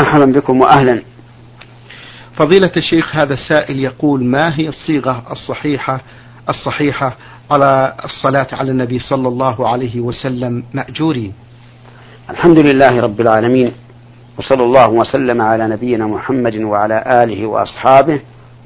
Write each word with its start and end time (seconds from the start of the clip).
مرحبا 0.00 0.24
بكم 0.24 0.60
واهلا. 0.60 1.02
فضيلة 2.38 2.72
الشيخ 2.76 3.16
هذا 3.18 3.34
السائل 3.34 3.78
يقول 3.78 4.24
ما 4.24 4.58
هي 4.60 4.68
الصيغة 4.68 5.22
الصحيحة 5.30 6.00
الصحيحة 6.48 7.16
على 7.50 7.94
الصلاة 8.04 8.46
على 8.52 8.70
النبي 8.70 8.98
صلى 8.98 9.28
الله 9.28 9.68
عليه 9.68 10.00
وسلم 10.00 10.64
مأجورين. 10.74 11.32
الحمد 12.30 12.58
لله 12.58 12.90
رب 13.00 13.20
العالمين 13.20 13.72
وصلى 14.38 14.62
الله 14.64 14.90
وسلم 14.90 15.42
على 15.42 15.68
نبينا 15.68 16.06
محمد 16.06 16.56
وعلى 16.56 17.04
آله 17.24 17.46
وأصحابه 17.46 18.20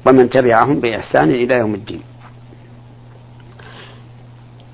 ومن 0.07 0.29
تبعهم 0.29 0.79
بإحسان 0.79 1.29
إلى 1.29 1.57
يوم 1.59 1.73
الدين. 1.75 2.01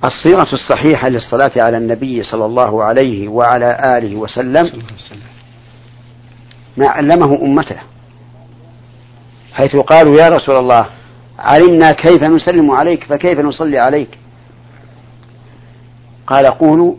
الصيغة 0.04 0.54
الصحيحة 0.54 1.10
للصلاة 1.10 1.52
على 1.58 1.78
النبي 1.78 2.24
صلى 2.24 2.46
الله 2.46 2.84
عليه 2.84 3.28
وعلى 3.28 3.82
آله 3.98 4.16
وسلم 4.16 4.84
ما 6.78 6.88
علمه 6.89 7.36
أمته 7.41 7.75
حيث 9.54 9.75
قالوا 9.75 10.15
يا 10.15 10.29
رسول 10.29 10.56
الله 10.56 10.86
علمنا 11.39 11.92
كيف 11.92 12.24
نسلم 12.24 12.71
عليك 12.71 13.04
فكيف 13.04 13.39
نصلي 13.39 13.79
عليك 13.79 14.18
قال 16.28 16.46
قولوا 16.46 16.96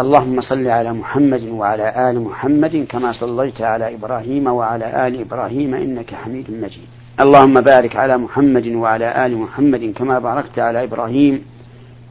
اللهم 0.00 0.40
صل 0.40 0.66
على 0.68 0.92
محمد 0.92 1.42
وعلى 1.42 2.10
آل 2.10 2.20
محمد 2.20 2.86
كما 2.90 3.12
صليت 3.12 3.60
على 3.60 3.94
إبراهيم 3.94 4.46
وعلى 4.46 5.06
آل 5.08 5.20
إبراهيم 5.20 5.74
إنك 5.74 6.14
حميد 6.14 6.50
مجيد 6.50 6.88
اللهم 7.20 7.54
بارك 7.54 7.96
على 7.96 8.18
محمد 8.18 8.66
وعلى 8.66 9.26
آل 9.26 9.36
محمد 9.36 9.94
كما 9.98 10.18
باركت 10.18 10.58
على 10.58 10.84
إبراهيم 10.84 11.44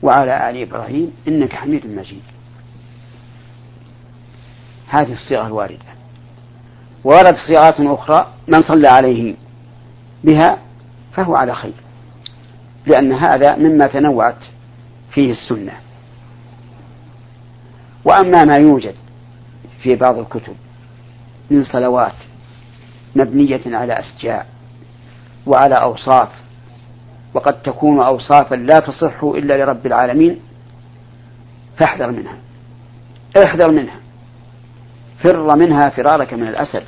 وعلى 0.03 0.49
آل 0.49 0.61
إبراهيم 0.61 1.11
إنك 1.27 1.53
حميد 1.53 1.85
مجيد 1.85 2.23
هذه 4.89 5.11
الصيغة 5.13 5.47
الواردة 5.47 5.96
وردت 7.07 7.37
صيغات 7.37 7.75
أخرى 7.79 8.27
من 8.47 8.61
صلى 8.61 8.87
عليه 8.87 9.35
بها 10.23 10.57
فهو 11.13 11.35
على 11.35 11.55
خير 11.55 11.73
لأن 12.85 13.13
هذا 13.13 13.55
مما 13.55 13.87
تنوعت 13.87 14.43
فيه 15.11 15.31
السنة 15.31 15.71
وأما 18.05 18.43
ما 18.43 18.57
يوجد 18.57 18.95
في 19.83 19.95
بعض 19.95 20.17
الكتب 20.17 20.55
من 21.51 21.63
صلوات 21.63 22.13
مبنية 23.15 23.61
على 23.77 23.93
أشجاع 23.93 24.45
وعلى 25.45 25.75
أوصاف 25.85 26.29
وقد 27.33 27.61
تكون 27.61 27.99
أوصافا 27.99 28.55
لا 28.55 28.79
تصح 28.79 29.23
إلا 29.23 29.63
لرب 29.63 29.85
العالمين 29.85 30.39
فاحذر 31.77 32.11
منها 32.11 32.37
احذر 33.45 33.71
منها 33.71 33.99
فر 35.23 35.55
منها 35.55 35.89
فرارك 35.89 36.33
من 36.33 36.47
الأسد 36.47 36.83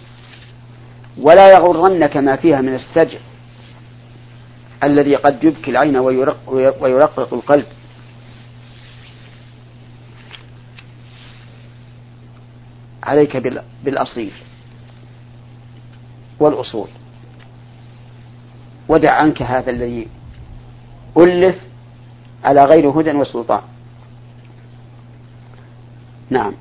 ولا 1.22 1.52
يغرنك 1.54 2.18
ما 2.18 2.36
فيها 2.36 2.62
من 2.62 2.76
السجع 2.76 3.20
الذي 4.84 5.16
قد 5.16 5.44
يبكي 5.44 5.72
العين 5.72 5.98
ويرق 5.98 6.38
ويرقق 6.84 7.34
القلب 7.34 7.66
عليك 13.04 13.38
بالأصيل 13.84 14.32
والأصول 16.40 16.88
ودع 18.90 19.14
عنك 19.14 19.42
هذا 19.42 19.72
الذي 19.72 20.08
ألف 21.18 21.56
على 22.46 22.64
غير 22.64 22.90
هدى 22.90 23.12
وسلطان 23.12 23.62
نعم 26.30 26.54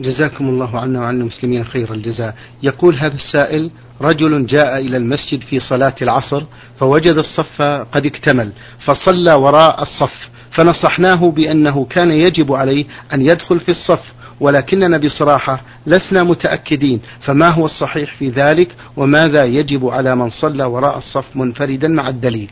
جزاكم 0.00 0.48
الله 0.48 0.78
عنا 0.80 1.00
وعن 1.00 1.20
المسلمين 1.20 1.64
خير 1.64 1.92
الجزاء 1.92 2.34
يقول 2.62 2.94
هذا 2.96 3.14
السائل 3.14 3.70
رجل 4.00 4.46
جاء 4.46 4.78
إلى 4.78 4.96
المسجد 4.96 5.40
في 5.42 5.60
صلاة 5.60 5.94
العصر 6.02 6.42
فوجد 6.80 7.18
الصف 7.18 7.62
قد 7.92 8.06
اكتمل 8.06 8.52
فصلى 8.86 9.34
وراء 9.34 9.82
الصف 9.82 10.12
فنصحناه 10.58 11.30
بأنه 11.30 11.84
كان 11.84 12.10
يجب 12.10 12.52
عليه 12.52 12.84
أن 13.14 13.20
يدخل 13.22 13.60
في 13.60 13.68
الصف 13.70 14.02
ولكننا 14.40 14.98
بصراحة 14.98 15.62
لسنا 15.86 16.22
متأكدين 16.24 17.00
فما 17.26 17.52
هو 17.54 17.64
الصحيح 17.64 18.14
في 18.14 18.28
ذلك 18.28 18.76
وماذا 18.96 19.44
يجب 19.46 19.86
على 19.88 20.16
من 20.16 20.30
صلى 20.30 20.64
وراء 20.64 20.98
الصف 20.98 21.24
منفردا 21.34 21.88
مع 21.88 22.08
الدليل 22.08 22.50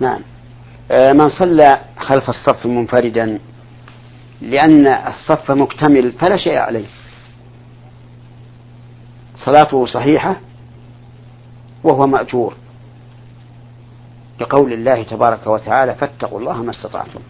نعم 0.00 0.20
آه، 0.90 1.12
من 1.12 1.28
صلى 1.28 1.78
خلف 1.98 2.30
الصف 2.30 2.66
منفردا 2.66 3.38
لأن 4.40 4.86
الصف 4.88 5.50
مكتمل 5.50 6.12
فلا 6.12 6.36
شيء 6.36 6.58
عليه 6.58 6.86
صلاته 9.36 9.86
صحيحة 9.86 10.36
وهو 11.84 12.06
مأجور 12.06 12.54
لقول 14.40 14.72
الله 14.72 15.02
تبارك 15.02 15.46
وتعالى 15.46 15.94
فاتقوا 15.94 16.40
الله 16.40 16.62
ما 16.62 16.70
استطعتم 16.70 17.20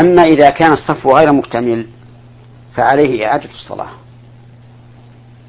أما 0.00 0.22
إذا 0.22 0.48
كان 0.50 0.72
الصف 0.72 1.06
غير 1.06 1.32
مكتمل 1.32 1.86
فعليه 2.74 3.26
إعادة 3.26 3.50
الصلاة 3.50 3.90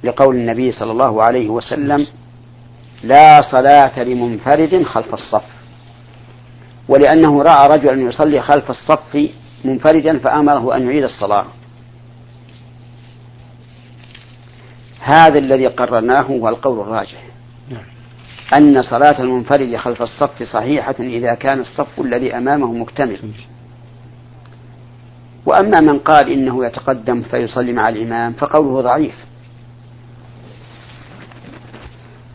لقول 0.03 0.35
النبي 0.35 0.72
صلى 0.72 0.91
الله 0.91 1.24
عليه 1.24 1.50
وسلم 1.50 2.08
لا 3.03 3.41
صلاة 3.52 4.00
لمنفرد 4.00 4.84
خلف 4.84 5.13
الصف 5.13 5.59
ولأنه 6.89 7.41
رأى 7.41 7.67
رجلا 7.77 8.01
يصلي 8.01 8.41
خلف 8.41 8.69
الصف 8.69 9.29
منفردا 9.66 10.19
فأمره 10.19 10.75
أن 10.75 10.85
يعيد 10.88 11.03
الصلاة 11.03 11.45
هذا 14.99 15.39
الذي 15.39 15.67
قررناه 15.67 16.23
هو 16.23 16.47
القول 16.49 16.79
الراجح 16.79 17.23
نعم. 17.69 17.83
أن 18.57 18.81
صلاة 18.81 19.22
المنفرد 19.22 19.75
خلف 19.78 20.01
الصف 20.01 20.44
صحيحة 20.44 20.95
إذا 20.99 21.33
كان 21.33 21.59
الصف 21.59 21.99
الذي 22.01 22.38
أمامه 22.38 22.73
مكتمل 22.73 23.19
وأما 25.45 25.79
من 25.89 25.99
قال 25.99 26.31
إنه 26.31 26.66
يتقدم 26.66 27.22
فيصلي 27.22 27.73
مع 27.73 27.83
الإمام 27.89 28.33
فقوله 28.33 28.81
ضعيف 28.81 29.16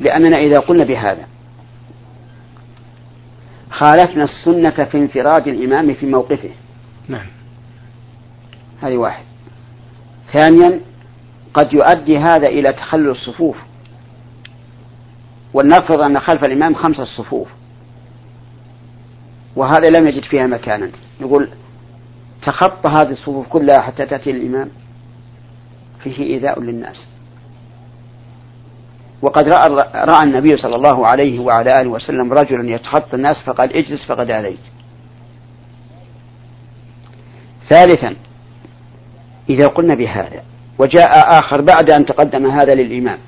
لأننا 0.00 0.37
إذا 0.37 0.59
قلنا 0.59 0.84
بهذا 0.84 1.28
خالفنا 3.79 4.25
السنة 4.25 4.71
في 4.71 4.99
انفراد 4.99 5.49
الإمام 5.49 5.95
في 5.95 6.07
موقفه 6.07 6.51
نعم 7.09 7.27
هذه 8.83 8.97
واحد 8.97 9.25
ثانيا 10.33 10.81
قد 11.55 11.73
يؤدي 11.73 12.19
هذا 12.19 12.49
إلى 12.49 12.73
تخلل 12.73 13.09
الصفوف 13.11 13.57
ولنفرض 15.55 16.05
أن 16.05 16.21
خلف 16.21 16.45
الإمام 16.45 16.75
خمسة 16.75 17.05
صفوف 17.05 17.49
وهذا 19.57 19.99
لم 20.01 20.09
يجد 20.09 20.23
فيها 20.23 20.47
مكانا 20.47 20.91
نقول 21.21 21.49
تخطى 22.47 22.91
هذه 22.91 23.11
الصفوف 23.11 23.49
كلها 23.49 23.81
حتى 23.81 24.06
تأتي 24.06 24.31
الإمام 24.31 24.71
فيه 26.05 26.23
إيذاء 26.35 26.61
للناس 26.61 27.06
وقد 29.25 29.49
رأى, 29.49 29.69
رأى 29.95 30.23
النبي 30.23 30.57
صلى 30.57 30.77
الله 30.77 31.07
عليه 31.07 31.39
وعلى 31.41 31.73
آله 31.81 31.91
وسلم 31.91 32.33
رجلا 32.33 32.75
يتخطى 32.75 33.17
الناس 33.17 33.43
فقال 33.47 33.73
اجلس 33.77 34.05
فقد 34.09 34.31
آذيت 34.31 34.59
ثالثا 37.71 38.17
إذا 39.51 39.67
قلنا 39.67 39.95
بهذا 39.95 40.43
وجاء 40.79 41.11
آخر 41.39 41.61
بعد 41.65 41.91
أن 41.91 42.07
تقدم 42.07 42.47
هذا 42.51 42.75
للإمام 42.75 43.19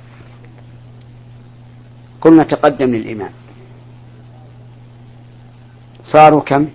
قلنا 2.21 2.43
تقدم 2.43 2.87
للإمام 2.95 3.31
صاروا 6.13 6.41
كم 6.43 6.69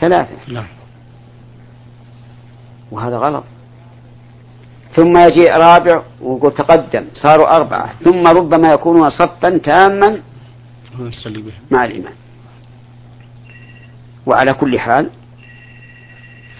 ثلاثة 0.00 0.36
لا. 0.48 0.54
نعم. 0.60 0.68
وهذا 2.92 3.18
غلط 3.18 3.44
ثم 4.96 5.16
يجيء 5.18 5.50
رابع 5.56 6.02
ويقول 6.20 6.54
تقدم 6.54 7.04
صاروا 7.14 7.56
أربعة 7.56 7.92
ثم 8.04 8.24
ربما 8.26 8.72
يكونون 8.72 9.10
صفا 9.10 9.58
تاما 9.58 10.20
مع 11.70 11.84
الإمام 11.84 12.14
وعلى 14.26 14.52
كل 14.52 14.78
حال 14.80 15.10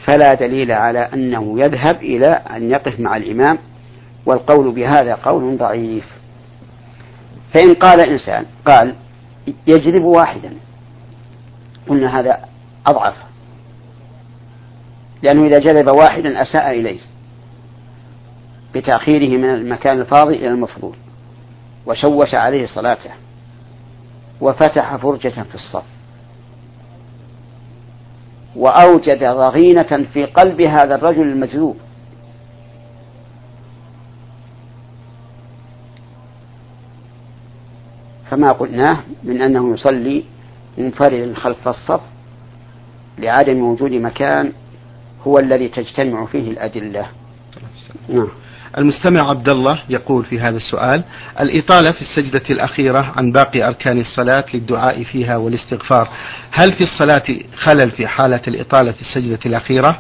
فلا 0.05 0.35
دليل 0.35 0.73
على 0.73 0.99
أنه 0.99 1.59
يذهب 1.59 1.97
إلى 1.97 2.27
أن 2.29 2.71
يقف 2.71 3.01
مع 3.01 3.17
الإمام 3.17 3.59
والقول 4.27 4.71
بهذا 4.73 5.15
قول 5.15 5.57
ضعيف 5.59 6.05
فإن 7.55 7.75
قال 7.75 8.11
إنسان 8.11 8.47
قال 8.67 8.95
يجلب 9.67 10.03
واحدا 10.05 10.53
قلنا 11.89 12.21
هذا 12.21 12.39
أضعف 12.87 13.15
لأنه 15.23 15.47
إذا 15.47 15.59
جلب 15.59 15.89
واحدا 15.97 16.43
أساء 16.43 16.71
إليه 16.81 16.99
بتأخيره 18.75 19.39
من 19.39 19.45
المكان 19.51 20.01
الفاضي 20.01 20.35
إلى 20.37 20.49
المفضول 20.49 20.97
وشوش 21.87 22.35
عليه 22.35 22.67
صلاته 22.67 23.11
وفتح 24.41 24.97
فرجة 24.97 25.29
في 25.29 25.55
الصف 25.55 25.85
وأوجد 28.57 29.25
ضغينة 29.25 30.05
في 30.13 30.25
قلب 30.25 30.61
هذا 30.61 30.95
الرجل 30.95 31.23
المجذوب 31.23 31.77
فما 38.31 38.49
قلناه 38.49 39.01
من 39.25 39.41
أنه 39.43 39.73
يصلي 39.73 40.25
منفردا 40.79 41.35
خلف 41.35 41.69
الصف 41.69 42.01
لعدم 43.19 43.61
وجود 43.65 43.93
مكان 43.93 44.53
هو 45.27 45.39
الذي 45.39 45.69
تجتمع 45.69 46.27
فيه 46.27 46.51
الأدلة 46.51 47.07
نعم 48.09 48.29
المستمع 48.79 49.31
عبد 49.31 49.49
الله 49.49 49.83
يقول 49.89 50.25
في 50.25 50.41
هذا 50.41 50.57
السؤال 50.57 51.05
الإطالة 51.41 51.93
في 51.93 52.01
السجدة 52.03 52.43
الأخيرة 52.51 53.13
عن 53.17 53.33
باقي 53.33 53.63
أركان 53.63 54.01
الصلاة 54.01 54.45
للدعاء 54.55 55.05
فيها 55.05 55.37
والاستغفار 55.37 56.09
هل 56.53 56.73
في 56.75 56.85
الصلاة 56.85 57.23
خلل 57.57 57.91
في 57.91 58.07
حالة 58.07 58.41
الإطالة 58.49 58.93
في 58.93 59.01
السجدة 59.01 59.39
الأخيرة 59.47 59.99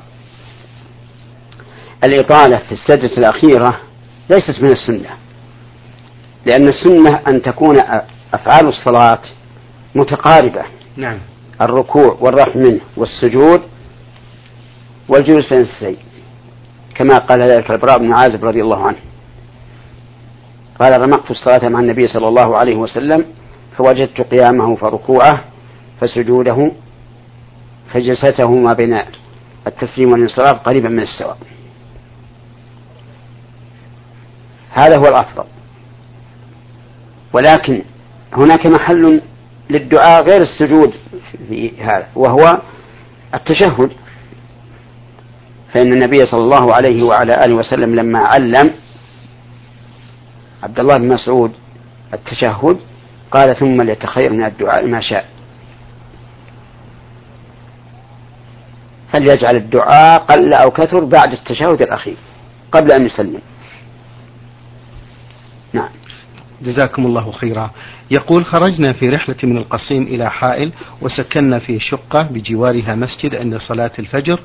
الإطالة 2.05 2.57
في 2.69 2.73
السجدة 2.73 3.11
الأخيرة 3.19 3.81
ليست 4.31 4.61
من 4.63 4.71
السنة 4.73 5.11
لأن 6.47 6.69
السنة 6.69 7.21
أن 7.29 7.43
تكون 7.43 7.77
أفعال 8.35 8.67
الصلاة 8.69 9.19
متقاربة 9.95 10.63
نعم 10.97 11.19
الركوع 11.61 12.17
والرحم 12.21 12.59
منه 12.59 12.81
والسجود 12.97 13.61
والجلوس 15.09 15.49
بين 15.53 15.61
السجود 15.61 15.97
كما 16.95 17.19
قال 17.19 17.43
ذلك 17.43 17.71
البراء 17.71 17.99
بن 17.99 18.13
عازب 18.13 18.45
رضي 18.45 18.63
الله 18.63 18.87
عنه 18.87 18.97
قال 20.81 21.01
رمقت 21.01 21.31
الصلاة 21.31 21.69
مع 21.69 21.81
النبي 21.81 22.03
صلى 22.03 22.29
الله 22.29 22.57
عليه 22.59 22.77
وسلم 22.77 23.25
فوجدت 23.79 24.21
قيامه 24.21 24.77
فركوعه 24.77 25.45
فسجوده 26.01 26.71
فجلسته 27.93 28.51
ما 28.51 28.73
بين 28.73 29.01
التسليم 29.67 30.13
والانصراف 30.13 30.55
قريبا 30.55 30.89
من 30.89 31.03
السواء 31.03 31.39
هذا 34.71 34.99
هو 34.99 35.09
الأفضل 35.09 35.45
ولكن 37.33 37.83
هناك 38.33 38.67
محل 38.67 39.23
للدعاء 39.71 40.25
غير 40.27 40.43
السجود 40.43 40.93
في 41.49 41.73
هذا 41.83 42.07
وهو 42.15 42.59
التشهد 43.35 43.91
فإن 45.75 45.93
النبي 45.93 46.25
صلى 46.27 46.41
الله 46.41 46.75
عليه 46.75 47.07
وعلى 47.07 47.45
آله 47.45 47.55
وسلم 47.55 47.95
لما 47.95 48.19
علم 48.19 48.75
عبد 50.63 50.81
الله 50.81 50.97
بن 50.99 51.09
مسعود 51.09 51.53
التشهد 52.15 52.77
قال 53.31 53.57
ثم 53.57 53.83
ليتخير 53.83 54.33
من 54.33 54.45
الدعاء 54.45 54.87
ما 54.87 55.01
شاء 55.01 55.25
فليجعل 59.13 59.57
الدعاء 59.57 60.21
قل 60.23 60.55
أو 60.55 60.71
كثر 60.71 61.05
بعد 61.05 61.33
التشهد 61.33 61.83
الأخير 61.83 62.17
قبل 62.73 62.93
أن 62.93 63.07
يسلم 63.07 63.41
جزاكم 66.65 67.07
الله 67.07 67.33
خيرا 67.33 67.71
يقول 68.11 68.45
خرجنا 68.45 68.93
في 68.93 69.09
رحلة 69.09 69.37
من 69.45 69.57
القصيم 69.59 70.03
إلى 70.03 70.31
حائل 70.31 70.73
وسكننا 71.01 71.59
في 71.59 71.81
شقة 71.81 72.23
بجوارها 72.23 72.95
مسجد 72.95 73.35
عند 73.35 73.59
صلاة 73.59 73.91
الفجر 73.99 74.39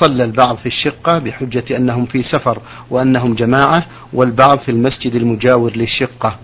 صلى 0.00 0.24
البعض 0.24 0.56
في 0.56 0.66
الشقة 0.66 1.18
بحجة 1.18 1.76
أنهم 1.76 2.06
في 2.06 2.22
سفر 2.22 2.58
وأنهم 2.90 3.34
جماعة 3.34 3.86
والبعض 4.12 4.58
في 4.58 4.70
المسجد 4.70 5.14
المجاور 5.14 5.76
للشقة 5.76 6.36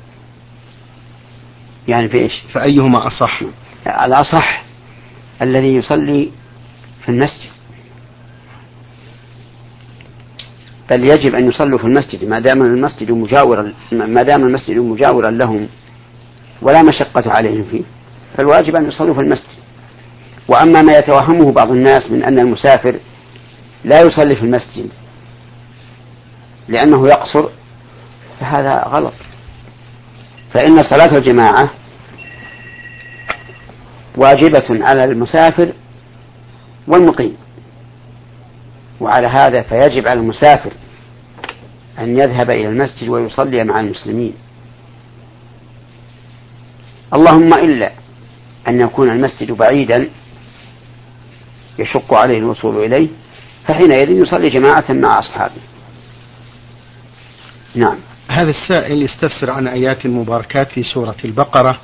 يعني 1.89 2.09
في 2.09 2.23
إيش 2.23 2.33
فأيهما 2.53 3.07
أصح 3.07 3.41
الأصح 4.07 4.65
الذي 5.43 5.75
يصلي 5.75 6.29
في 7.05 7.09
المسجد 7.11 7.53
بل 10.97 11.11
يجب 11.11 11.35
أن 11.35 11.49
يصلوا 11.49 11.79
في 11.79 11.85
المسجد 11.85 12.25
ما 12.25 12.41
دام 12.41 12.63
المسجد 12.63 13.11
مجاورا 13.11 13.75
ما 13.93 14.23
دام 14.23 14.45
المسجد 14.45 14.77
مجاورا 14.77 15.31
لهم 15.31 15.69
ولا 16.63 16.83
مشقة 16.83 17.31
عليهم 17.31 17.65
فيه 17.71 17.83
فالواجب 18.39 18.77
أن 18.77 18.89
يصلوا 18.89 19.15
في 19.15 19.21
المسجد 19.21 19.63
وأما 20.49 20.83
ما 20.83 20.93
يتوهمه 20.99 21.53
بعض 21.53 21.71
الناس 21.71 22.11
من 22.11 22.23
أن 22.25 22.39
المسافر 22.39 22.99
لا 23.85 24.01
يصلي 24.01 24.37
في 24.37 24.43
المسجد 24.43 24.89
لأنه 26.69 27.07
يقصر 27.09 27.49
فهذا 28.41 28.85
غلط 28.89 29.15
فإن 30.55 30.77
صلاة 30.91 31.19
الجماعة 31.19 31.71
واجبة 34.17 34.69
على 34.89 35.05
المسافر 35.05 35.73
والمقيم 36.89 37.37
وعلى 39.01 39.27
هذا 39.27 39.63
فيجب 39.63 40.09
على 40.09 40.21
المسافر 40.21 40.73
أن 41.99 42.19
يذهب 42.19 42.51
إلى 42.51 42.69
المسجد 42.69 43.09
ويصلي 43.09 43.59
مع 43.65 43.81
المسلمين 43.81 44.33
اللهم 47.17 47.55
إلا 47.59 47.93
أن 48.69 48.81
يكون 48.81 49.09
المسجد 49.11 49.53
بعيدا 49.53 50.09
يشق 51.79 52.15
عليه 52.15 52.39
الوصول 52.39 52.85
إليه 52.85 53.09
فحينئذ 53.69 54.11
يصلي 54.11 54.47
جماعة 54.51 54.85
مع 54.91 55.19
أصحابه 55.19 55.63
نعم 57.75 57.99
هذا 58.29 58.51
السائل 58.51 59.03
يستفسر 59.03 59.51
عن 59.51 59.69
آيات 59.69 60.07
مباركات 60.07 60.73
في 60.73 60.83
سورة 60.83 61.17
البقرة 61.25 61.81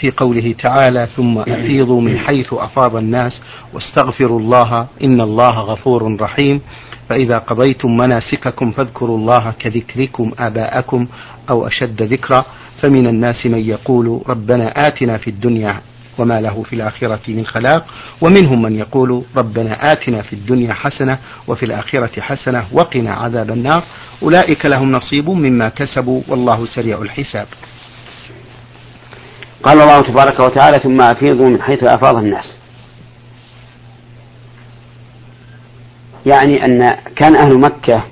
في 0.00 0.10
قوله 0.10 0.54
تعالى 0.64 1.08
ثم 1.16 1.38
أفيضوا 1.38 2.00
من 2.00 2.18
حيث 2.18 2.52
أفاض 2.52 2.96
الناس 2.96 3.40
واستغفروا 3.72 4.38
الله 4.40 4.86
إن 5.04 5.20
الله 5.20 5.50
غفور 5.60 6.16
رحيم 6.20 6.60
فإذا 7.08 7.38
قضيتم 7.38 7.96
مناسككم 7.96 8.70
فاذكروا 8.72 9.18
الله 9.18 9.54
كذكركم 9.58 10.30
آباءكم 10.38 11.06
أو 11.50 11.66
أشد 11.66 12.02
ذكرا 12.02 12.42
فمن 12.82 13.06
الناس 13.06 13.46
من 13.46 13.58
يقول 13.60 14.22
ربنا 14.28 14.66
آتنا 14.86 15.18
في 15.18 15.30
الدنيا 15.30 15.80
وما 16.18 16.40
له 16.40 16.62
في 16.62 16.72
الآخرة 16.72 17.20
من 17.28 17.46
خلاق 17.46 17.86
ومنهم 18.20 18.62
من 18.62 18.76
يقول 18.76 19.22
ربنا 19.36 19.92
آتنا 19.92 20.22
في 20.22 20.32
الدنيا 20.32 20.70
حسنة 20.74 21.18
وفي 21.48 21.62
الآخرة 21.66 22.20
حسنة 22.20 22.66
وقنا 22.72 23.10
عذاب 23.12 23.50
النار 23.50 23.82
أولئك 24.22 24.66
لهم 24.66 24.90
نصيب 24.90 25.30
مما 25.30 25.68
كسبوا 25.68 26.22
والله 26.28 26.66
سريع 26.66 27.02
الحساب 27.02 27.46
قال 29.62 29.80
الله 29.80 30.00
تبارك 30.02 30.40
وتعالى 30.40 30.76
ثم 30.76 31.00
أفيضوا 31.00 31.48
من 31.48 31.62
حيث 31.62 31.84
أفاض 31.84 32.16
الناس 32.16 32.56
يعني 36.26 36.64
أن 36.64 36.90
كان 37.16 37.36
أهل 37.36 37.58
مكة 37.60 38.02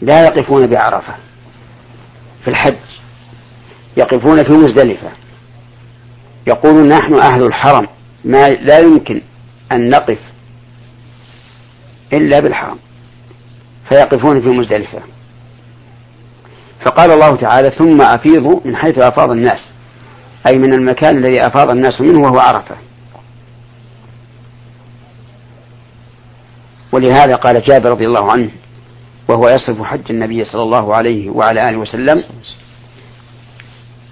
لا 0.00 0.24
يقفون 0.24 0.66
بعرفة 0.66 1.14
في 2.44 2.50
الحج 2.50 2.78
يقفون 3.96 4.38
في 4.44 4.52
مزدلفة 4.56 5.10
يقولون 6.46 6.88
نحن 6.88 7.14
أهل 7.14 7.42
الحرم 7.46 7.86
ما 8.24 8.48
لا 8.50 8.78
يمكن 8.78 9.22
أن 9.72 9.90
نقف 9.90 10.18
إلا 12.12 12.40
بالحرم 12.40 12.78
فيقفون 13.90 14.40
في 14.40 14.48
مزدلفة 14.48 15.02
فقال 16.86 17.10
الله 17.10 17.36
تعالى 17.36 17.70
ثم 17.78 18.02
أفيضوا 18.02 18.60
من 18.64 18.76
حيث 18.76 18.98
أفاض 18.98 19.32
الناس 19.32 19.72
أي 20.46 20.58
من 20.58 20.74
المكان 20.74 21.16
الذي 21.18 21.46
أفاض 21.46 21.70
الناس 21.70 22.00
منه 22.00 22.18
وهو 22.18 22.38
عرفة 22.38 22.76
ولهذا 26.92 27.34
قال 27.34 27.62
جابر 27.62 27.90
رضي 27.90 28.06
الله 28.06 28.32
عنه 28.32 28.50
وهو 29.28 29.48
يصف 29.48 29.82
حج 29.82 30.02
النبي 30.10 30.44
صلى 30.44 30.62
الله 30.62 30.96
عليه 30.96 31.30
وعلى 31.30 31.68
آله 31.68 31.78
وسلم 31.78 32.24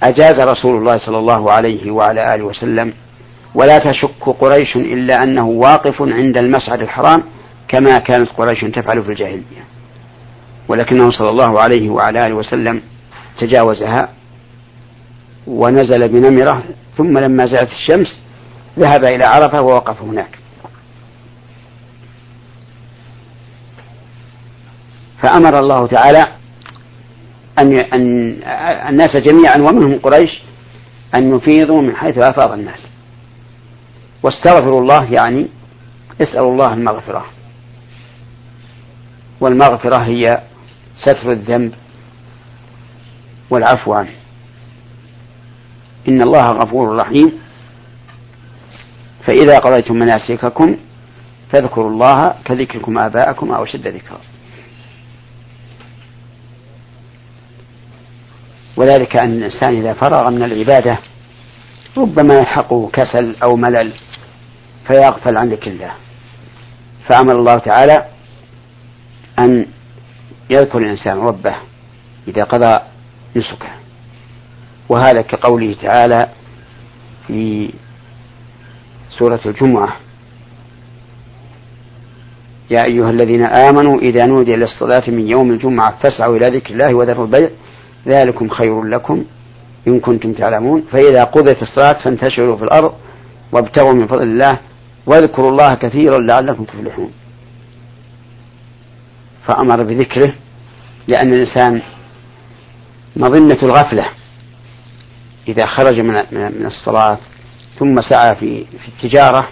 أجاز 0.02 0.34
رسول 0.40 0.76
الله 0.78 0.98
صلى 1.06 1.18
الله 1.18 1.52
عليه 1.52 1.90
وعلى 1.90 2.34
آله 2.34 2.44
وسلم 2.44 2.92
ولا 3.54 3.78
تشك 3.78 4.28
قريش 4.40 4.76
إلا 4.76 5.22
أنه 5.22 5.46
واقف 5.48 6.02
عند 6.02 6.38
المسعد 6.38 6.80
الحرام 6.80 7.22
كما 7.68 7.98
كانت 7.98 8.28
قريش 8.38 8.60
تفعل 8.74 9.02
في 9.02 9.08
الجاهلية 9.10 9.64
ولكنه 10.68 11.10
صلى 11.10 11.28
الله 11.30 11.60
عليه 11.60 11.90
وعلى 11.90 12.26
آله 12.26 12.34
وسلم 12.34 12.82
تجاوزها 13.40 14.08
ونزل 15.46 16.08
بنمرة 16.08 16.62
ثم 16.96 17.18
لما 17.18 17.44
زالت 17.46 17.70
الشمس 17.70 18.18
ذهب 18.78 19.04
إلى 19.04 19.24
عرفة 19.24 19.62
ووقف 19.62 20.02
هناك 20.02 20.35
فأمر 25.22 25.58
الله 25.60 25.86
تعالى 25.86 26.24
أن 27.58 27.72
أن 27.76 28.36
الناس 28.88 29.16
جميعا 29.16 29.56
ومنهم 29.58 29.98
قريش 29.98 30.30
أن 31.14 31.34
يفيضوا 31.34 31.82
من 31.82 31.96
حيث 31.96 32.18
أفاض 32.18 32.52
الناس 32.52 32.78
واستغفروا 34.22 34.80
الله 34.80 35.08
يعني 35.18 35.46
اسألوا 36.22 36.52
الله 36.52 36.74
المغفرة 36.74 37.26
والمغفرة 39.40 39.96
هي 40.04 40.24
ستر 41.04 41.32
الذنب 41.32 41.72
والعفو 43.50 43.92
عنه 43.94 44.10
إن 46.08 46.22
الله 46.22 46.42
غفور 46.46 46.96
رحيم 46.96 47.32
فإذا 49.26 49.58
قضيتم 49.58 49.94
مناسككم 49.94 50.76
فاذكروا 51.52 51.90
الله 51.90 52.34
كذكركم 52.44 52.98
آباءكم 52.98 53.52
أو 53.52 53.62
أشد 53.64 53.86
ذكرا 53.88 54.20
وذلك 58.76 59.16
أن 59.16 59.32
الإنسان 59.32 59.76
إذا 59.76 59.92
فرغ 59.92 60.30
من 60.30 60.42
العبادة 60.42 60.98
ربما 61.96 62.38
يلحقه 62.38 62.90
كسل 62.92 63.36
أو 63.42 63.56
ملل 63.56 63.92
فيغفل 64.86 65.36
عن 65.36 65.48
ذكر 65.48 65.70
الله 65.70 65.90
فأمر 67.08 67.32
الله 67.32 67.54
تعالى 67.56 68.04
أن 69.38 69.66
يذكر 70.50 70.78
الإنسان 70.78 71.18
ربه 71.18 71.54
إذا 72.28 72.42
قضى 72.44 72.78
نسكه 73.36 73.68
وهذا 74.88 75.20
كقوله 75.22 75.76
تعالى 75.82 76.28
في 77.26 77.70
سورة 79.18 79.40
الجمعة 79.46 79.96
يا 82.70 82.82
أيها 82.88 83.10
الذين 83.10 83.46
آمنوا 83.46 83.98
إذا 83.98 84.26
نودي 84.26 84.56
للصلاة 84.56 85.10
من 85.10 85.30
يوم 85.30 85.50
الجمعة 85.50 85.98
فاسعوا 86.02 86.36
إلى 86.36 86.46
ذكر 86.58 86.72
الله 86.74 86.94
وذروا 86.94 87.24
البيع 87.24 87.50
ذلكم 88.06 88.48
خير 88.48 88.82
لكم 88.84 89.24
إن 89.88 90.00
كنتم 90.00 90.32
تعلمون 90.32 90.82
فإذا 90.92 91.24
قضيت 91.24 91.62
الصلاة 91.62 92.02
فانتشروا 92.04 92.56
في 92.56 92.62
الأرض 92.64 92.94
وابتغوا 93.52 93.92
من 93.92 94.06
فضل 94.08 94.28
الله 94.28 94.58
واذكروا 95.06 95.50
الله 95.50 95.74
كثيرا 95.74 96.18
لعلكم 96.18 96.64
تفلحون 96.64 97.10
فأمر 99.48 99.82
بذكره 99.82 100.32
لأن 101.08 101.32
الإنسان 101.32 101.82
مظنة 103.16 103.58
الغفلة 103.62 104.10
إذا 105.48 105.66
خرج 105.66 106.00
من 106.00 106.14
من 106.32 106.66
الصلاة 106.66 107.18
ثم 107.78 107.94
سعى 108.10 108.36
في 108.36 108.64
في 108.64 108.88
التجارة 108.88 109.48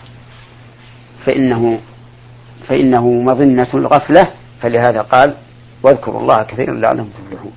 فإنه 1.27 1.81
فإنه 2.69 3.11
مظنة 3.13 3.69
الغفلة 3.75 4.25
فلهذا 4.63 5.03
قال 5.03 5.37
واذكروا 5.83 6.21
الله 6.21 6.43
كثيرا 6.43 6.75
لعلهم 6.75 7.09
تفلحون 7.09 7.53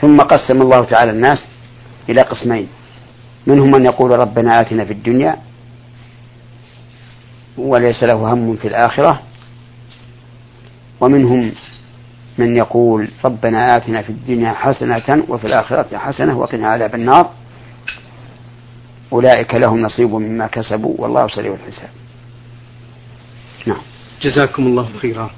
ثم 0.00 0.16
قسم 0.20 0.62
الله 0.62 0.80
تعالى 0.80 1.10
الناس 1.10 1.46
إلى 2.08 2.20
قسمين 2.22 2.68
منهم 3.46 3.70
من 3.70 3.84
يقول 3.84 4.10
ربنا 4.10 4.60
آتنا 4.60 4.84
في 4.84 4.92
الدنيا 4.92 5.36
وليس 7.58 8.02
له 8.02 8.32
هم 8.32 8.56
في 8.56 8.68
الآخرة 8.68 9.22
ومنهم 11.00 11.52
من 12.38 12.56
يقول 12.56 13.08
ربنا 13.24 13.76
آتنا 13.76 14.02
في 14.02 14.10
الدنيا 14.10 14.52
حسنة 14.52 15.24
وفي 15.28 15.46
الآخرة 15.46 15.98
حسنة 15.98 16.38
وقنا 16.38 16.68
عذاب 16.68 16.94
النار 16.94 17.30
أولئك 19.12 19.54
لهم 19.54 19.80
نصيب 19.82 20.14
مما 20.14 20.46
كسبوا 20.46 20.94
والله 20.98 21.28
سريع 21.28 21.54
الحساب 21.54 21.90
نعم 23.66 23.80
جزاكم 24.22 24.66
الله 24.66 24.88
خيرا 25.02 25.30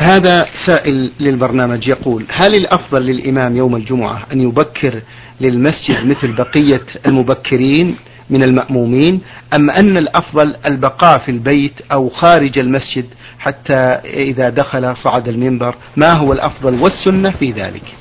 هذا 0.00 0.44
سائل 0.66 1.12
للبرنامج 1.20 1.88
يقول 1.88 2.26
هل 2.28 2.54
الأفضل 2.54 3.02
للإمام 3.06 3.56
يوم 3.56 3.76
الجمعة 3.76 4.26
أن 4.32 4.40
يبكر 4.40 5.02
للمسجد 5.40 6.06
مثل 6.06 6.32
بقية 6.36 6.80
المبكرين 7.06 7.96
من 8.30 8.42
المأمومين 8.42 9.20
أم 9.56 9.70
أن 9.70 9.96
الأفضل 9.98 10.56
البقاء 10.70 11.18
في 11.18 11.30
البيت 11.30 11.72
أو 11.92 12.10
خارج 12.10 12.58
المسجد 12.58 13.06
حتى 13.38 13.76
إذا 14.04 14.48
دخل 14.48 14.96
صعد 14.96 15.28
المنبر 15.28 15.74
ما 15.96 16.12
هو 16.18 16.32
الأفضل 16.32 16.82
والسنة 16.82 17.30
في 17.38 17.52
ذلك 17.52 17.94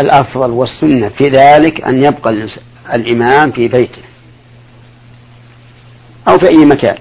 الأفضل 0.00 0.50
والسنة 0.50 1.08
في 1.08 1.24
ذلك 1.24 1.80
أن 1.80 2.04
يبقى 2.04 2.48
الإمام 2.96 3.52
في 3.52 3.68
بيته 3.68 4.02
أو 6.28 6.38
في 6.38 6.48
أي 6.60 6.64
مكان 6.66 6.98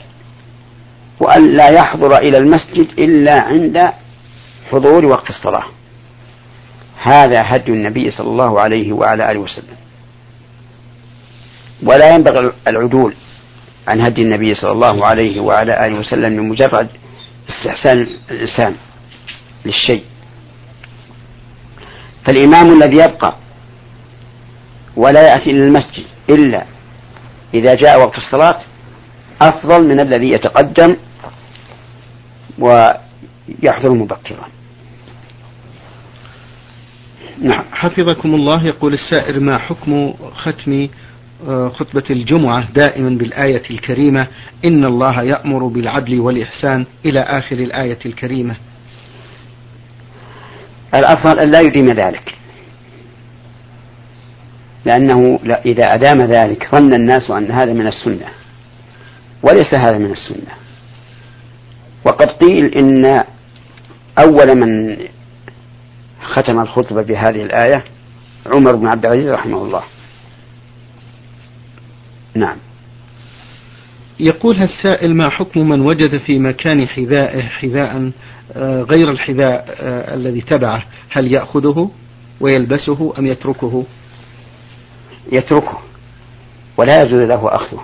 وأن 1.19 1.57
لا 1.57 1.69
يحضر 1.69 2.17
إلى 2.17 2.37
المسجد 2.37 2.87
إلا 3.03 3.41
عند 3.43 3.87
حضور 4.71 5.05
وقت 5.05 5.29
الصلاة 5.29 5.63
هذا 7.03 7.41
هدي 7.45 7.71
النبي 7.71 8.11
صلى 8.11 8.27
الله 8.27 8.59
عليه 8.61 8.93
وعلى 8.93 9.23
آله 9.31 9.39
وسلم 9.39 9.77
ولا 11.83 12.15
ينبغي 12.15 12.51
العدول 12.67 13.15
عن 13.87 14.01
هدي 14.05 14.21
النبي 14.21 14.53
صلى 14.53 14.71
الله 14.71 15.07
عليه 15.07 15.41
وعلى 15.41 15.85
آله 15.85 15.99
وسلم 15.99 16.33
لمجرد 16.33 16.87
استحسان 17.49 18.07
الإنسان 18.31 18.75
للشيء 19.65 20.03
فالإمام 22.25 22.77
الذي 22.81 22.97
يبقى 22.97 23.35
ولا 24.95 25.21
يأتي 25.31 25.51
إلى 25.51 25.63
المسجد 25.63 26.05
إلا 26.29 26.65
إذا 27.53 27.75
جاء 27.75 27.99
وقت 27.99 28.17
الصلاة 28.17 28.61
أفضل 29.41 29.87
من 29.87 29.99
الذي 29.99 30.29
يتقدم 30.29 30.95
و 32.59 32.89
يحضر 33.63 33.93
مبكرا 33.93 34.47
نعم 37.41 37.65
حفظكم 37.71 38.35
الله 38.35 38.65
يقول 38.65 38.93
السائر 38.93 39.39
ما 39.39 39.57
حكم 39.57 40.13
ختم 40.35 40.87
آه، 41.47 41.69
خطبة 41.69 42.03
الجمعة 42.09 42.71
دائما 42.71 43.09
بالآية 43.09 43.61
الكريمة 43.71 44.27
إن 44.65 44.85
الله 44.85 45.23
يأمر 45.23 45.67
بالعدل 45.67 46.19
والإحسان 46.19 46.85
إلى 47.05 47.19
آخر 47.19 47.55
الآية 47.55 47.99
الكريمة 48.05 48.55
الأفضل 50.95 51.39
أن 51.39 51.51
لا 51.51 51.61
يديم 51.61 51.85
ذلك 51.85 52.35
لأنه 54.85 55.39
إذا 55.65 55.85
أدام 55.85 56.17
ذلك 56.17 56.67
ظن 56.75 56.93
الناس 56.93 57.31
أن 57.31 57.51
هذا 57.51 57.73
من 57.73 57.87
السنة 57.87 58.27
وليس 59.43 59.75
هذا 59.75 59.97
من 59.97 60.11
السنة 60.11 60.53
وقد 62.05 62.27
قيل 62.31 62.65
إن 62.75 63.23
أول 64.25 64.55
من 64.57 64.97
ختم 66.21 66.59
الخطبة 66.59 67.01
بهذه 67.01 67.43
الآية 67.43 67.83
عمر 68.53 68.75
بن 68.75 68.87
عبد 68.87 69.05
العزيز 69.05 69.31
رحمه 69.35 69.57
الله 69.57 69.83
نعم 72.35 72.57
يقول 74.19 74.57
السائل 74.57 75.15
ما 75.15 75.29
حكم 75.29 75.69
من 75.69 75.81
وجد 75.81 76.17
في 76.17 76.39
مكان 76.39 76.87
حذائه 76.87 77.41
حذاء 77.43 78.11
آه، 78.53 78.81
غير 78.81 79.11
الحذاء 79.11 79.65
آه، 79.77 80.15
الذي 80.15 80.41
تبعه 80.41 80.83
هل 81.09 81.35
يأخذه 81.35 81.91
ويلبسه 82.41 83.13
أم 83.19 83.25
يتركه 83.25 83.83
يتركه 85.33 85.77
ولا 86.77 87.01
يجوز 87.01 87.19
له 87.21 87.45
أخذه 87.49 87.81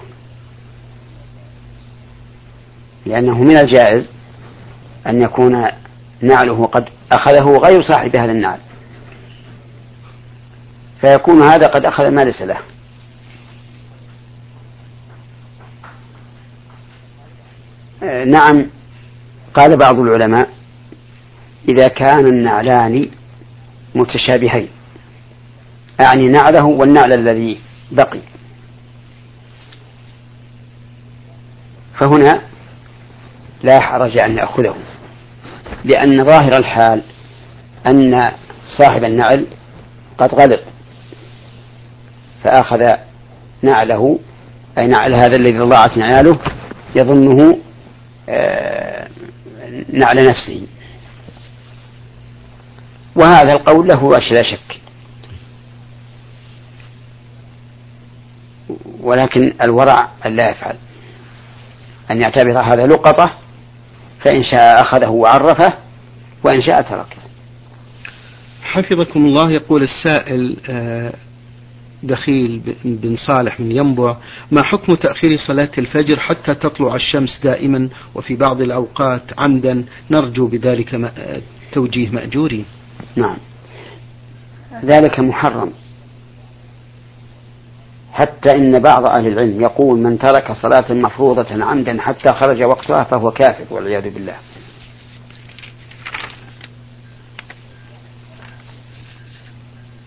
لأنه 3.06 3.38
من 3.40 3.58
الجائز 3.58 4.08
أن 5.08 5.22
يكون 5.22 5.66
نعله 6.24 6.66
قد 6.66 6.90
أخذه 7.12 7.46
غير 7.66 7.82
صاحب 7.82 8.16
هذا 8.18 8.32
النعل 8.32 8.60
فيكون 11.02 11.42
هذا 11.42 11.68
قد 11.68 11.86
أخذ 11.86 12.12
ما 12.12 12.22
ليس 12.22 12.42
له 12.42 12.58
آه، 18.04 18.24
نعم 18.26 18.66
قال 19.54 19.78
بعض 19.78 20.00
العلماء 20.00 20.50
إذا 21.70 21.88
كان 21.88 22.28
النعلان 22.28 23.10
متشابهين 23.96 24.68
أعني 26.02 26.30
نعله 26.30 26.64
والنعل 26.66 27.14
الذي 27.14 27.60
بقي 27.92 28.20
فهنا 32.00 32.42
لا 33.64 33.80
حرج 33.80 34.18
أن 34.20 34.38
يأخذه 34.38 34.76
لأن 35.84 36.26
ظاهر 36.26 36.58
الحال 36.60 37.04
أن 37.88 38.30
صاحب 38.78 39.04
النعل 39.04 39.46
قد 40.18 40.36
غلط 40.36 40.60
فأخذ 42.44 42.84
نعله 43.62 44.20
أي 44.82 44.88
نعل 44.88 45.16
هذا 45.18 45.36
الذي 45.38 45.58
ضاعت 45.58 45.98
نعاله 45.98 46.40
يظنه 46.96 47.58
آه، 48.30 49.08
نعل 49.94 50.16
نفسه 50.28 50.68
وهذا 53.16 53.54
القول 53.54 53.88
له 53.88 54.04
وجه 54.04 54.30
لا 54.32 54.42
شك 54.44 54.80
ولكن 59.02 59.54
الورع 59.64 60.10
أن 60.26 60.36
لا 60.36 60.50
يفعل 60.50 60.76
أن 62.12 62.22
يعتبر 62.22 62.62
هذا 62.74 62.82
لقطة 62.84 63.34
فإن 64.24 64.44
شاء 64.44 64.82
أخذه 64.82 65.10
وعرفه 65.10 65.74
وإن 66.44 66.62
شاء 66.62 66.82
تركه 66.82 67.18
حفظكم 68.64 69.26
الله 69.26 69.52
يقول 69.52 69.84
السائل 69.84 70.58
آه، 70.70 71.14
دخيل 72.04 72.62
بن 72.86 73.16
صالح 73.28 73.60
من 73.60 73.72
ينبع 73.72 74.18
ما 74.52 74.64
حكم 74.64 74.94
تأخير 74.94 75.38
صلاة 75.48 75.72
الفجر 75.78 76.20
حتى 76.20 76.56
تطلع 76.56 76.96
الشمس 76.96 77.40
دائما 77.44 77.90
وفي 78.16 78.36
بعض 78.36 78.62
الأوقات 78.62 79.22
عمدا 79.38 79.86
نرجو 80.12 80.48
بذلك 80.48 80.96
آه، 80.96 81.42
توجيه 81.72 82.10
مأجوري 82.10 82.66
نعم 83.16 83.38
ذلك 84.86 85.20
محرم 85.20 85.72
حتى 88.14 88.52
إن 88.52 88.80
بعض 88.80 89.06
أهل 89.06 89.28
العلم 89.28 89.62
يقول 89.62 90.00
من 90.00 90.20
ترك 90.20 90.52
صلاة 90.52 90.92
مفروضة 90.94 91.64
عمدا 91.66 91.98
حتى 92.02 92.34
خرج 92.34 92.66
وقتها 92.66 93.04
فهو 93.04 93.32
كافر 93.32 93.66
والعياذ 93.74 94.10
بالله 94.14 94.36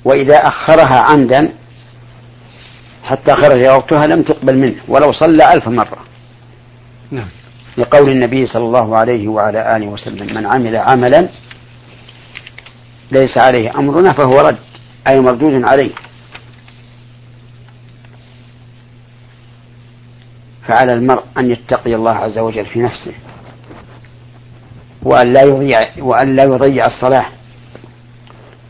وإذا 0.05 0.37
أخرها 0.37 1.01
عمدا 1.11 1.53
حتى 3.05 3.33
خرج 3.35 3.65
وقتها 3.67 4.07
لم 4.07 4.23
تقبل 4.23 4.59
منه 4.59 4.81
ولو 4.89 5.13
صلى 5.13 5.53
ألف 5.55 5.69
مرة 5.69 5.99
نعم. 7.11 7.29
لقول 7.79 8.11
النبي 8.13 8.47
صلى 8.47 8.65
الله 8.65 8.97
عليه 8.99 9.29
وعلى 9.29 9.77
آله 9.77 9.87
وسلم 9.87 10.35
من 10.35 10.47
عمل 10.47 10.77
عملا 10.77 11.29
ليس 13.13 13.39
عليه 13.39 13.71
أمرنا 13.79 14.13
فهو 14.13 14.41
رد 14.41 14.59
أي 15.09 15.21
مردود 15.21 15.69
عليه 15.69 15.93
فعلى 20.69 20.93
المرء 20.93 21.23
أن 21.39 21.51
يتقي 21.51 21.95
الله 21.95 22.13
عز 22.15 22.39
وجل 22.39 22.67
في 22.67 22.79
نفسه 22.83 23.13
وأن 25.03 25.33
لا 25.33 25.43
يضيع 25.43 25.81
وأن 25.99 26.37
لا 26.37 26.45
يضيع 26.45 26.85
الصلاة 26.87 27.27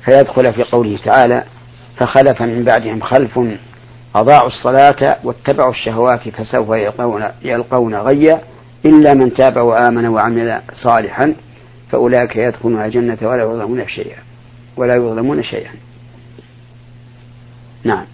فيدخل 0.04 0.54
في 0.54 0.62
قوله 0.62 0.98
تعالى 1.04 1.44
فخلف 1.96 2.42
من 2.42 2.64
بعدهم 2.64 3.00
خلف 3.00 3.40
أضاعوا 4.16 4.48
الصلاة 4.48 5.16
واتبعوا 5.24 5.70
الشهوات 5.70 6.28
فسوف 6.28 6.68
يلقون 6.76 7.24
يلقون 7.42 7.94
غيا 7.94 8.40
إلا 8.86 9.14
من 9.14 9.34
تاب 9.34 9.56
وآمن 9.56 10.06
وعمل 10.06 10.62
صالحا 10.74 11.34
فأولئك 11.92 12.36
يدخلون 12.36 12.84
الجنة 12.84 13.18
ولا 13.22 13.42
يظلمون 13.42 13.88
شيئا 13.88 14.22
ولا 14.76 14.92
يظلمون 14.96 15.42
شيئا 15.42 15.70
نعم 17.84 18.06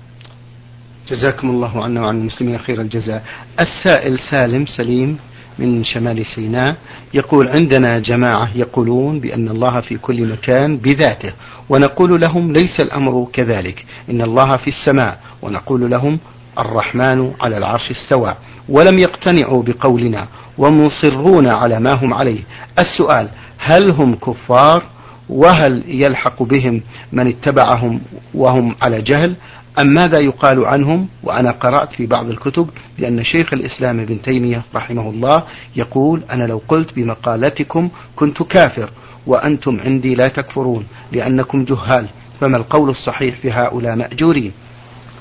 جزاكم 1.13 1.51
الله 1.51 1.85
عنا 1.85 2.01
وعن 2.01 2.21
المسلمين 2.21 2.59
خير 2.59 2.81
الجزاء 2.81 3.25
السائل 3.61 4.19
سالم 4.31 4.67
سليم 4.77 5.19
من 5.59 5.85
شمال 5.85 6.27
سيناء 6.27 6.77
يقول 7.15 7.49
عندنا 7.49 7.99
جماعة 7.99 8.51
يقولون 8.55 9.21
بأن 9.21 9.49
الله 9.49 9.81
في 9.81 9.97
كل 9.97 10.29
مكان 10.33 10.77
بذاته 10.77 11.33
ونقول 11.69 12.21
لهم 12.21 12.53
ليس 12.53 12.81
الأمر 12.81 13.29
كذلك 13.33 13.87
إن 14.11 14.23
الله 14.23 14.49
في 14.65 14.71
السماء 14.71 15.19
ونقول 15.43 15.91
لهم 15.91 16.19
الرحمن 16.59 17.33
على 17.41 17.57
العرش 17.59 17.91
استوى 17.91 18.35
ولم 18.69 18.99
يقتنعوا 18.99 19.63
بقولنا 19.63 20.29
ومصرون 20.59 21.49
على 21.49 21.81
ما 21.81 21.93
هم 22.03 22.15
عليه 22.15 22.41
السؤال 22.79 23.29
هل 23.59 23.93
هم 23.93 24.15
كفار 24.15 24.83
وهل 25.29 25.85
يلحق 25.87 26.43
بهم 26.43 26.83
من 27.13 27.27
اتبعهم 27.29 28.01
وهم 28.35 28.75
على 28.85 29.03
جهل 29.03 29.37
أم 29.81 29.87
ماذا 29.87 30.21
يقال 30.21 30.67
عنهم 30.67 31.09
وأنا 31.23 31.51
قرأت 31.51 31.93
في 31.93 32.07
بعض 32.07 32.29
الكتب 32.31 32.69
بأن 32.99 33.25
شيخ 33.25 33.51
الإسلام 33.57 34.01
ابن 34.01 34.23
تيمية 34.23 34.63
رحمه 34.75 35.11
الله 35.11 35.43
يقول 35.77 36.21
أنا 36.31 36.45
لو 36.45 36.63
قلت 36.69 36.93
بمقالتكم 36.97 37.89
كنت 38.17 38.43
كافر 38.43 38.91
وأنتم 39.27 39.81
عندي 39.85 40.15
لا 40.15 40.27
تكفرون 40.27 40.87
لأنكم 41.13 41.65
جهال 41.65 42.07
فما 42.41 42.57
القول 42.57 42.91
الصحيح 42.91 43.37
في 43.37 43.51
هؤلاء 43.53 43.97
مأجورين 43.97 44.53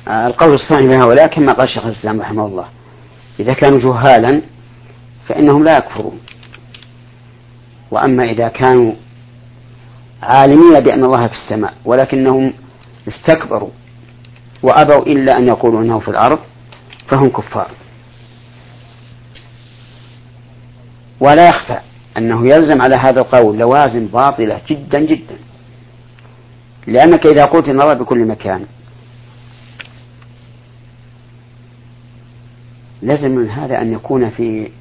آه، 0.07 0.27
القول 0.27 0.53
الصحيح 0.53 0.87
في 0.91 0.95
هؤلاء 1.05 1.27
كما 1.27 1.51
قال 1.53 1.69
شيخ 1.69 1.85
الإسلام 1.85 2.21
رحمه 2.21 2.45
الله 2.45 2.65
إذا 3.39 3.53
كانوا 3.53 3.79
جهالا 3.79 4.41
فإنهم 5.27 5.63
لا 5.63 5.77
يكفرون 5.77 6.19
وأما 7.91 8.23
إذا 8.23 8.47
كانوا 8.47 8.93
عالمين 10.23 10.79
بأن 10.85 11.03
الله 11.03 11.21
في 11.27 11.33
السماء 11.45 11.73
ولكنهم 11.85 12.53
استكبروا 13.07 13.69
وأبوا 14.63 15.05
إلا 15.05 15.37
أن 15.37 15.47
يقولوا 15.47 15.81
أنه 15.81 15.99
في 15.99 16.07
الأرض 16.07 16.39
فهم 17.07 17.29
كفار 17.29 17.71
ولا 21.19 21.47
يخفى 21.49 21.79
أنه 22.17 22.41
يلزم 22.49 22.81
على 22.81 22.95
هذا 22.95 23.21
القول 23.21 23.57
لوازم 23.57 24.05
باطلة 24.05 24.61
جدا 24.69 24.99
جدا 24.99 25.37
لأنك 26.87 27.25
إذا 27.27 27.45
قلت 27.45 27.67
إن 27.69 27.81
الله 27.81 27.93
بكل 27.93 28.25
مكان 28.27 28.65
لازم 33.01 33.31
من 33.31 33.49
هذا 33.49 33.81
أن 33.81 33.93
يكون 33.93 34.29
في 34.29 34.71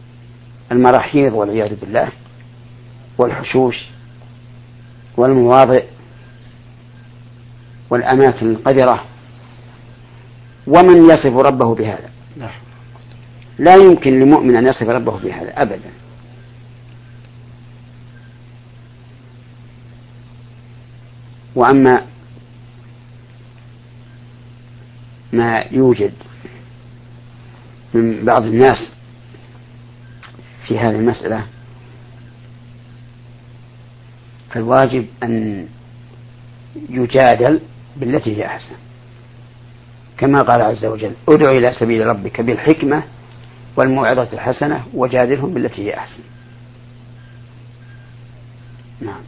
المراحيض 0.73 1.33
والعياذ 1.33 1.77
بالله 1.81 2.09
والحشوش 3.19 3.77
والمواضع 5.19 5.79
والأماكن 7.91 8.51
القذرة 8.51 9.05
ومن 10.67 11.11
يصف 11.11 11.37
ربه 11.37 11.75
بهذا 11.75 12.11
نعم. 12.37 12.61
لا 13.59 13.77
يمكن 13.77 14.21
لمؤمن 14.21 14.57
أن 14.57 14.65
يصف 14.65 14.83
ربه 14.89 15.19
بهذا 15.19 15.51
أبدا 15.63 15.91
وأما 21.55 22.07
ما 25.33 25.65
يوجد 25.71 26.13
من 27.95 28.25
بعض 28.25 28.43
الناس 28.43 28.93
في 30.67 30.79
هذه 30.79 30.95
المسألة 30.95 31.47
فالواجب 34.51 35.07
أن 35.23 35.67
يجادل 36.91 37.61
بالتي 37.97 38.37
هي 38.37 38.47
أحسن 38.47 38.75
كما 40.21 40.43
قال 40.43 40.63
عز 40.63 40.85
وجل 40.85 41.13
ادع 41.29 41.51
إلى 41.53 41.71
سبيل 41.79 42.07
ربك 42.07 42.41
بالحكمة 42.41 43.03
والموعظة 43.77 44.29
الحسنة 44.33 44.81
وجادلهم 44.95 45.55
بالتي 45.55 45.85
هي 45.85 45.97
أحسن 45.97 46.23
نعم 49.01 49.21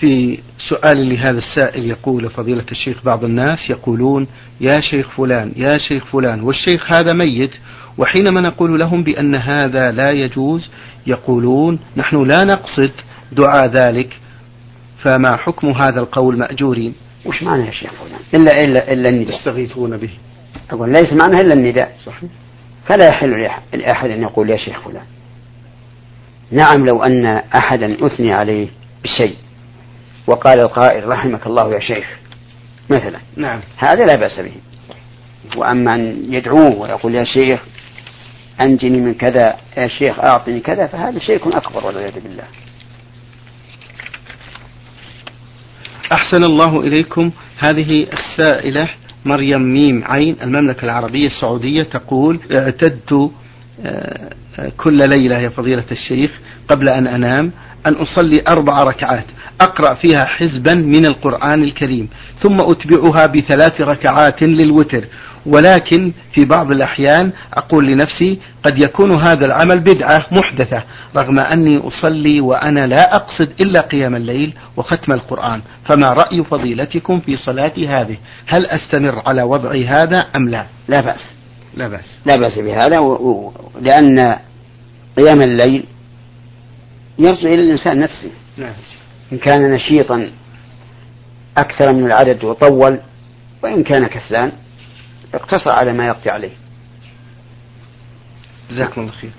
في 0.00 0.38
سؤال 0.68 1.08
لهذا 1.08 1.38
السائل 1.38 1.86
يقول 1.86 2.30
فضيلة 2.30 2.64
الشيخ 2.70 3.04
بعض 3.04 3.24
الناس 3.24 3.70
يقولون 3.70 4.26
يا 4.60 4.80
شيخ 4.90 5.10
فلان 5.16 5.52
يا 5.56 5.78
شيخ 5.88 6.06
فلان 6.06 6.40
والشيخ 6.42 6.92
هذا 6.94 7.12
ميت 7.14 7.50
وحينما 7.98 8.40
نقول 8.40 8.78
لهم 8.80 9.02
بأن 9.02 9.34
هذا 9.34 9.90
لا 9.92 10.12
يجوز 10.12 10.68
يقولون 11.06 11.78
نحن 11.96 12.22
لا 12.22 12.44
نقصد 12.44 12.90
دعاء 13.32 13.66
ذلك 13.66 14.18
فما 15.04 15.36
حكم 15.36 15.68
هذا 15.70 16.00
القول 16.00 16.38
مأجورين 16.38 16.94
وش 17.28 17.42
معنى 17.42 17.66
يا 17.66 17.70
شيخ 17.70 17.92
فلان 17.92 18.20
إلا 18.46 18.64
إلا 18.64 18.92
إلا 18.92 19.08
النداء 19.10 19.38
يستغيثون 19.38 19.96
به 19.96 20.10
أقول 20.70 20.88
ليس 20.88 21.12
معنى 21.12 21.40
إلا 21.40 21.54
النداء 21.54 21.96
صحيح 22.06 22.30
فلا 22.86 23.08
يحل 23.08 23.50
لأحد 23.74 24.10
أن 24.10 24.22
يقول 24.22 24.50
يا 24.50 24.56
شيخ 24.56 24.80
فلان 24.88 25.04
نعم 26.50 26.86
لو 26.86 27.02
أن 27.02 27.26
أحدا 27.58 28.06
أثني 28.06 28.32
عليه 28.32 28.68
بشيء 29.04 29.36
وقال 30.26 30.60
القائل 30.60 31.08
رحمك 31.08 31.46
الله 31.46 31.74
يا 31.74 31.80
شيخ 31.80 32.06
مثلا 32.90 33.18
نعم 33.36 33.60
هذا 33.76 34.04
لا 34.04 34.16
بأس 34.16 34.40
به 34.40 34.52
وأما 35.56 35.94
أن 35.94 36.34
يدعوه 36.34 36.76
ويقول 36.78 37.14
يا 37.14 37.24
شيخ 37.24 37.60
أنجني 38.66 39.00
من 39.00 39.14
كذا 39.14 39.56
يا 39.76 39.88
شيخ 39.88 40.18
أعطني 40.18 40.60
كذا 40.60 40.86
فهذا 40.86 41.18
شيء 41.18 41.56
أكبر 41.56 41.86
والعياذ 41.86 42.12
بالله 42.20 42.44
أحسن 46.12 46.44
الله 46.44 46.80
إليكم 46.80 47.30
هذه 47.58 48.06
السائلة 48.12 48.88
مريم 49.24 49.62
ميم 49.62 50.04
عين 50.04 50.36
المملكة 50.42 50.84
العربية 50.84 51.26
السعودية 51.26 51.82
تقول 51.82 52.40
اعتدت 52.58 53.12
آه، 53.84 54.28
آه، 54.58 54.72
كل 54.76 54.94
ليلة 55.08 55.38
يا 55.38 55.48
فضيلة 55.48 55.84
الشيخ 55.90 56.30
قبل 56.68 56.88
أن 56.90 57.06
أنام 57.06 57.52
أن 57.86 57.94
أصلي 57.94 58.38
أربع 58.48 58.76
ركعات 58.82 59.24
أقرأ 59.60 59.94
فيها 59.94 60.24
حزبا 60.24 60.74
من 60.74 61.04
القرآن 61.04 61.62
الكريم 61.62 62.08
ثم 62.42 62.56
أتبعها 62.60 63.26
بثلاث 63.26 63.80
ركعات 63.80 64.42
للوتر 64.42 65.04
ولكن 65.46 66.12
في 66.34 66.44
بعض 66.44 66.74
الأحيان 66.74 67.32
أقول 67.54 67.86
لنفسي 67.86 68.38
قد 68.62 68.82
يكون 68.82 69.22
هذا 69.24 69.46
العمل 69.46 69.80
بدعة 69.80 70.26
محدثة 70.32 70.82
رغم 71.18 71.38
أني 71.38 71.88
أصلي 71.88 72.40
وأنا 72.40 72.80
لا 72.80 73.02
أقصد 73.02 73.48
إلا 73.60 73.80
قيام 73.80 74.14
الليل 74.16 74.52
وختم 74.76 75.12
القرآن 75.14 75.62
فما 75.88 76.08
رأي 76.10 76.44
فضيلتكم 76.44 77.20
في 77.20 77.36
صلاتي 77.36 77.88
هذه 77.88 78.16
هل 78.46 78.66
أستمر 78.66 79.22
على 79.26 79.42
وضعي 79.42 79.86
هذا 79.86 80.18
أم 80.36 80.48
لا 80.48 80.66
لا 80.88 81.00
بأس 81.00 81.28
لا 81.76 81.88
بأس 81.88 82.06
لا 82.26 82.36
بأس 82.36 82.58
بهذا 82.58 82.98
و... 82.98 83.12
و... 83.12 83.52
لأن 83.82 84.36
قيام 85.18 85.40
الليل 85.40 85.84
يرجع 87.18 87.48
إلى 87.50 87.62
الإنسان 87.62 88.00
نفسه 88.00 88.30
نعم. 88.56 88.72
إن 89.32 89.38
كان 89.38 89.70
نشيطا 89.70 90.30
أكثر 91.58 91.94
من 91.94 92.06
العدد 92.06 92.44
وطول 92.44 92.98
وإن 93.62 93.82
كان 93.82 94.06
كسلان 94.06 94.52
اقتصر 95.34 95.70
على 95.80 95.92
ما 95.92 96.06
يقضي 96.06 96.30
عليه 96.30 96.50
جزاكم 98.70 99.00
الله 99.00 99.12
خير 99.12 99.30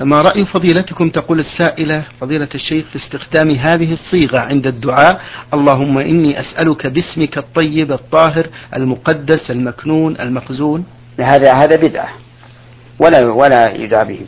ما 0.00 0.22
رأي 0.22 0.44
فضيلتكم 0.46 1.10
تقول 1.10 1.40
السائلة 1.40 2.04
فضيلة 2.20 2.48
الشيخ 2.54 2.86
في 2.86 2.96
استخدام 2.96 3.50
هذه 3.50 3.92
الصيغة 3.92 4.40
عند 4.40 4.66
الدعاء 4.66 5.20
اللهم 5.54 5.98
إني 5.98 6.40
أسألك 6.40 6.86
باسمك 6.86 7.38
الطيب 7.38 7.92
الطاهر 7.92 8.46
المقدس 8.76 9.50
المكنون 9.50 10.20
المخزون 10.20 10.84
هذا 11.20 11.52
هذا 11.54 11.76
بدعة 11.76 12.08
ولا 12.98 13.26
ولا 13.26 13.74
يدعى 13.74 14.04
به 14.04 14.20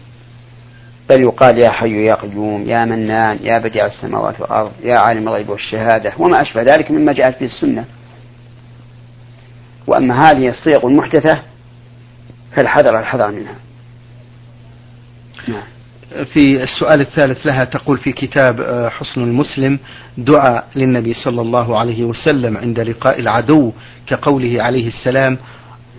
بل 1.11 1.21
يقال 1.25 1.59
يا 1.63 1.71
حي 1.71 2.05
يا 2.07 2.15
قيوم 2.15 2.69
يا 2.69 2.85
منان 2.85 3.39
يا 3.43 3.59
بديع 3.65 3.87
السماوات 3.87 4.41
والأرض 4.41 4.73
يا 4.85 4.99
عالم 4.99 5.29
الغيب 5.29 5.49
والشهادة 5.51 6.13
وما 6.19 6.43
أشبه 6.43 6.63
ذلك 6.63 6.91
مما 6.91 7.13
جاءت 7.13 7.41
به 7.41 7.47
السنة 7.47 7.85
وأما 9.87 10.15
هذه 10.31 10.49
الصيغ 10.49 10.87
المحدثة 10.87 11.43
فالحذر 12.57 13.01
الحذر 13.01 13.31
منها 13.31 13.55
نعم. 15.49 15.63
في 16.25 16.63
السؤال 16.65 17.01
الثالث 17.01 17.47
لها 17.47 17.59
تقول 17.65 17.99
في 17.99 18.13
كتاب 18.13 18.61
آه، 18.61 18.89
حسن 18.89 19.21
المسلم 19.23 19.79
دعاء 20.19 20.69
للنبي 20.77 21.15
صلى 21.15 21.41
الله 21.41 21.79
عليه 21.79 22.05
وسلم 22.05 22.57
عند 22.57 22.81
لقاء 22.81 23.21
العدو 23.21 23.73
كقوله 24.07 24.63
عليه 24.63 24.89
السلام 24.89 25.39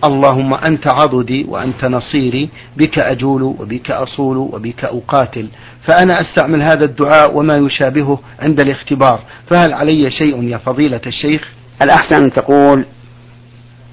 اللهم 0.04 0.54
أنت 0.54 0.86
عضدي 0.88 1.46
وأنت 1.48 1.84
نصيري 1.84 2.50
بك 2.76 2.98
أجول 2.98 3.42
وبك 3.42 3.90
أصول 3.90 4.36
وبك 4.36 4.84
أقاتل 4.84 5.48
فأنا 5.88 6.14
أستعمل 6.14 6.62
هذا 6.62 6.84
الدعاء 6.84 7.36
وما 7.38 7.56
يشابهه 7.56 8.20
عند 8.38 8.60
الاختبار 8.60 9.20
فهل 9.50 9.72
علي 9.72 10.10
شيء 10.10 10.44
يا 10.44 10.58
فضيلة 10.58 11.00
الشيخ 11.06 11.48
الأحسن 11.82 12.24
أن 12.24 12.32
تقول 12.32 12.84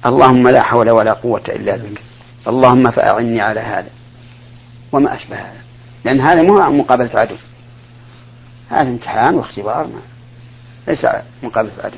اللهم 0.06 0.48
لا 0.48 0.62
حول 0.64 0.90
ولا 0.90 1.12
قوة 1.12 1.42
إلا 1.48 1.76
بك 1.76 2.02
اللهم 2.48 2.82
فأعني 2.84 3.40
على 3.40 3.60
هذا 3.60 3.88
وما 4.92 5.14
أشبه 5.14 5.36
هذا 5.36 5.58
لأن 6.04 6.20
هذا 6.20 6.42
مو 6.42 6.72
مقابلة 6.78 7.10
عدو 7.16 7.34
هذا 8.70 8.88
امتحان 8.88 9.34
واختبار 9.34 9.86
ما. 9.86 10.00
ليس 10.88 11.06
مقابلة 11.42 11.72
عدو 11.84 11.96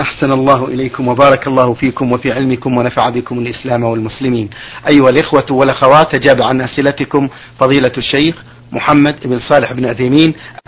أحسن 0.00 0.32
الله 0.32 0.64
إليكم 0.68 1.08
وبارك 1.08 1.46
الله 1.46 1.74
فيكم 1.74 2.12
وفي 2.12 2.32
علمكم 2.32 2.76
ونفع 2.78 3.08
بكم 3.08 3.38
الإسلام 3.38 3.84
والمسلمين 3.84 4.50
أيها 4.90 5.10
الإخوة 5.10 5.46
والأخوات 5.50 6.14
أجاب 6.16 6.42
عن 6.42 6.60
أسئلتكم 6.60 7.28
فضيلة 7.60 7.92
الشيخ 7.98 8.34
محمد 8.72 9.16
بن 9.26 9.38
صالح 9.38 9.72
بن 9.72 9.84
أثيمين 9.84 10.34